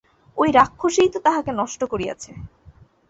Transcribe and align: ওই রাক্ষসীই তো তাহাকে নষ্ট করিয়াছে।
ওই 0.37 0.49
রাক্ষসীই 0.51 1.09
তো 1.13 1.19
তাহাকে 1.25 1.51
নষ্ট 1.61 1.81
করিয়াছে। 1.83 2.31